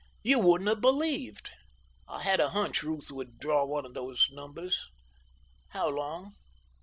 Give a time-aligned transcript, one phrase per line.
[0.23, 1.51] You wouldn't have believed.
[2.07, 4.83] I had a hunch Ruth would draw one of those numbers....
[5.75, 6.33] _How long?